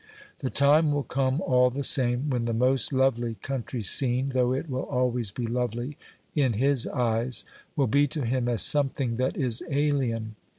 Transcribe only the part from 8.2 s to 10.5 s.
him as something that is alien.